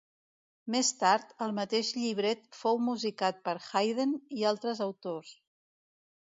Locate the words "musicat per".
2.87-3.55